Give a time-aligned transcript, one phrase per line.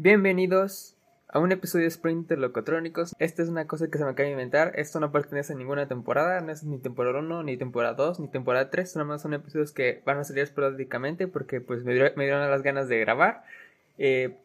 [0.00, 3.16] Bienvenidos a un episodio de Sprint de Locotrónicos.
[3.18, 4.70] Esta es una cosa que se me acaba de inventar.
[4.76, 6.40] Esto no pertenece a ninguna temporada.
[6.40, 8.94] No es ni temporada 1, ni temporada 2, ni temporada 3.
[8.94, 12.16] Nada más son episodios que van a salir esporádicamente porque pues me, dieron,
[12.48, 13.42] las ganas de grabar.
[13.98, 14.36] Eh,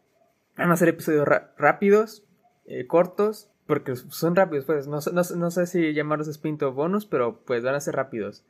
[0.58, 2.24] van a ser episodios rápidos,
[2.66, 4.66] eh, cortos, porque son rápidos.
[4.66, 7.96] Pues no, no, no sé si llamarlos sprint o bonus, pero pues van a ser
[7.96, 8.44] rápidos.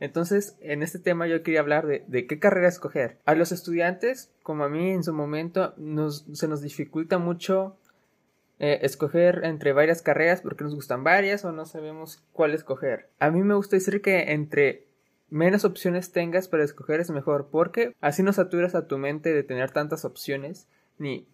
[0.00, 3.18] Entonces, en este tema yo quería hablar de, qué carrera escoger.
[3.26, 5.74] A los estudiantes, como a mí en su momento,
[6.32, 7.76] se nos dificulta mucho
[8.58, 13.08] eh, escoger entre varias carreras porque nos gustan varias o no sabemos cuál escoger.
[13.18, 14.86] A mí me gusta decir que entre
[15.28, 19.42] menos opciones tengas para escoger es mejor porque así no saturas a tu mente de
[19.42, 20.66] tener tantas opciones
[20.98, 21.26] ni,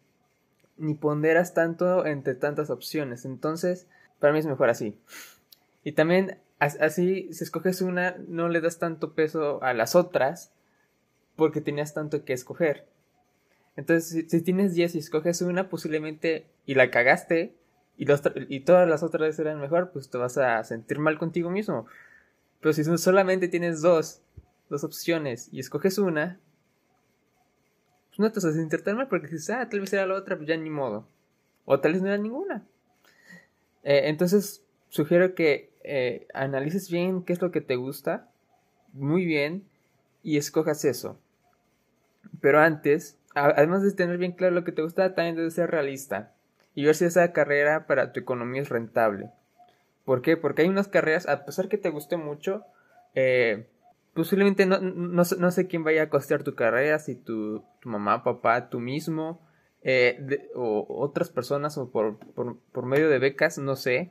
[0.77, 3.25] ni ponderas tanto entre tantas opciones.
[3.25, 3.87] Entonces,
[4.19, 4.99] para mí es mejor así.
[5.85, 10.53] Y también Así, si escoges una, no le das tanto peso a las otras
[11.37, 12.87] porque tenías tanto que escoger.
[13.77, 17.55] Entonces, si, tienes 10 y escoges una, posiblemente, y la cagaste,
[17.99, 18.07] y,
[18.49, 21.87] y todas las otras eran mejor, pues te vas a sentir mal contigo mismo.
[22.61, 24.23] Pero si solamente tienes dos,
[24.71, 26.41] dos opciones, y escoges una,
[28.09, 30.15] pues no te vas a sentir tan mal, porque dices, ah, tal vez era la
[30.15, 31.07] otra, pues ya ni modo.
[31.67, 32.67] O tal vez no era ninguna.
[33.83, 38.29] Eh, entonces, sugiero que eh, analices bien qué es lo que te gusta,
[38.93, 39.65] muy bien,
[40.23, 41.19] y escojas eso.
[42.41, 46.33] Pero antes, además de tener bien claro lo que te gusta, también debes ser realista
[46.75, 49.31] y ver si esa carrera para tu economía es rentable.
[50.05, 50.37] ¿Por qué?
[50.37, 52.65] Porque hay unas carreras, a pesar que te guste mucho,
[53.15, 53.67] eh,
[54.15, 58.81] posiblemente no, no, sé quién vaya a costear tu carrera, si tu, mamá, papá, tú
[58.81, 59.41] mismo,
[59.83, 64.11] eh, o otras personas, o por, por medio de becas, no sé.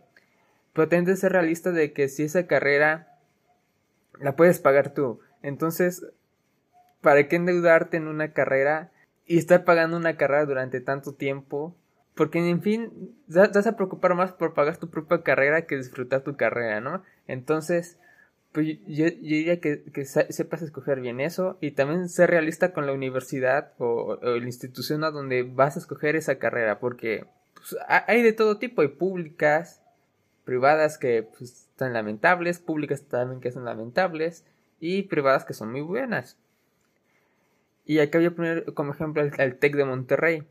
[0.75, 3.17] Pretende ser realista de que si esa carrera
[4.19, 5.21] la puedes pagar tú.
[5.41, 6.05] Entonces,
[6.99, 8.91] ¿para qué endeudarte en una carrera
[9.25, 11.73] y estar pagando una carrera durante tanto tiempo?
[12.13, 16.35] Porque, en fin, vas a preocupar más por pagar tu propia carrera que disfrutar tu
[16.35, 17.03] carrera, ¿no?
[17.25, 17.97] Entonces,
[18.51, 23.71] pues yo, diría que, sepas escoger bien eso y también ser realista con la universidad
[23.77, 28.57] o, la institución a donde vas a escoger esa carrera, porque pues, hay de todo
[28.57, 29.81] tipo, hay públicas,
[30.45, 34.45] privadas que pues, están lamentables, públicas también que son lamentables
[34.79, 36.37] y privadas que son muy buenas.
[37.85, 40.43] Y acá voy a poner como ejemplo el, TEC de Monterrey.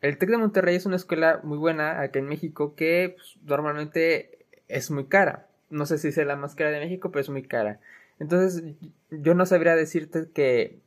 [0.00, 4.46] El TEC de Monterrey es una escuela muy buena aquí en México que pues, normalmente
[4.68, 5.46] es muy cara.
[5.68, 7.80] No sé si es la más cara de México, pero es muy cara.
[8.18, 8.64] Entonces
[9.10, 10.78] yo no sabría decirte que...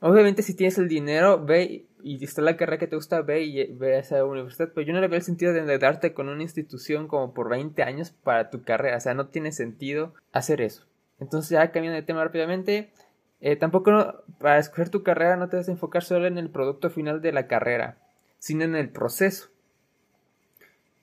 [0.00, 3.72] Obviamente si tienes el dinero, ve y está la carrera que te gusta, ve y
[3.72, 4.70] ve a esa universidad.
[4.74, 7.82] Pero yo no le veo el sentido de endeudarte con una institución como por 20
[7.82, 8.96] años para tu carrera.
[8.96, 10.86] O sea, no tiene sentido hacer eso.
[11.18, 12.92] Entonces, ya cambiando de tema rápidamente.
[13.40, 16.90] Eh, tampoco para escoger tu carrera no te vas a enfocar solo en el producto
[16.90, 17.96] final de la carrera,
[18.38, 19.48] sino en el proceso.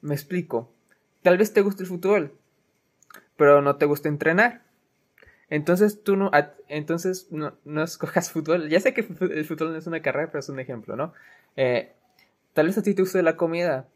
[0.01, 0.71] Me explico.
[1.23, 2.37] Tal vez te guste el fútbol,
[3.35, 4.66] pero no te gusta entrenar.
[5.49, 6.29] Entonces tú no,
[6.67, 8.69] entonces no, no, escojas fútbol.
[8.69, 11.13] Ya sé que el fútbol no es una carrera, pero es un ejemplo, ¿no?
[11.55, 11.93] Eh,
[12.53, 13.87] tal vez a ti te guste la comida,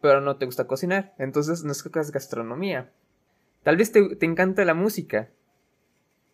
[0.00, 1.14] pero no te gusta cocinar.
[1.18, 2.90] Entonces no escojas gastronomía.
[3.62, 5.28] Tal vez te, te encanta la música,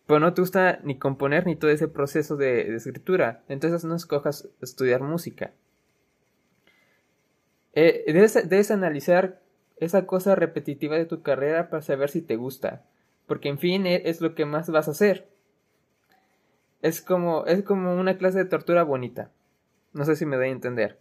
[0.07, 3.43] pero no te gusta ni componer ni todo ese proceso de, escritura.
[3.49, 5.51] Entonces no escojas estudiar música.
[7.73, 9.41] Eh, debes, debes analizar
[9.77, 12.85] esa cosa repetitiva de tu carrera para saber si te gusta
[13.29, 15.29] porque en fin e, es lo que más vas a hacer.
[16.81, 19.31] Es como, es como una clase de tortura bonita.
[19.93, 20.99] No sé si me da a entender.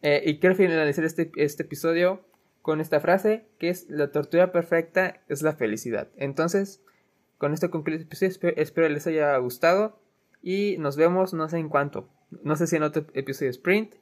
[0.00, 2.24] Eh, y quiero finalizar este, este episodio
[2.62, 6.08] con esta frase, que es la tortura perfecta es la felicidad.
[6.16, 6.82] Entonces,
[7.38, 8.54] con esto concluyo este episodio.
[8.56, 9.98] Espero, les haya gustado.
[10.42, 12.08] Y nos vemos no sé en cuánto.
[12.42, 13.94] No sé si en otro episodio Sprint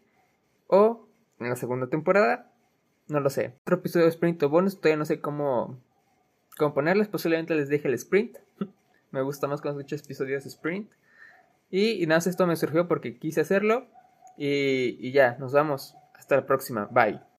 [0.67, 1.09] o
[1.41, 2.51] en la segunda temporada.
[3.09, 3.55] No lo sé.
[3.63, 4.77] Otro episodio Sprint o bonus.
[4.79, 5.79] Todavía no sé cómo,
[6.57, 8.39] componerles, posiblemente les deje el sprint.
[9.11, 10.91] me gusta más cuando escucho episodios sprint.
[11.71, 13.87] Y, nada, esto me surgió porque quise hacerlo.
[14.37, 15.97] Y, y ya, nos vemos.
[16.15, 16.89] Hasta la próxima.
[16.91, 17.34] Bye.